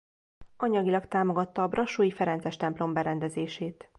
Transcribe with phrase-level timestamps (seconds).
[0.57, 3.89] Anyagilag támogatta a brassói ferences templom berendezését.